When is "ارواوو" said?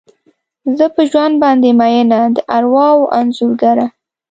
2.57-3.11